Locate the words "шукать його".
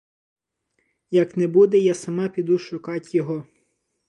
2.59-3.45